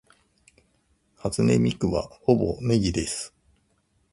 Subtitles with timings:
[1.17, 3.35] 初音ミクはほぼネギです